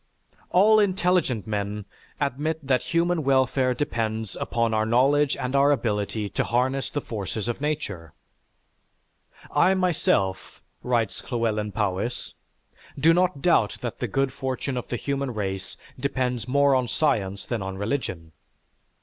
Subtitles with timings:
[0.49, 1.85] _)All intelligent men
[2.19, 7.47] admit that human welfare depends upon our knowledge and our ability to harness the forces
[7.47, 8.11] of nature.
[9.51, 12.33] "I myself," writes Llewelyn Powys,
[12.99, 17.45] "do not doubt that the good fortune of the human race depends more on science
[17.45, 18.31] than on religion.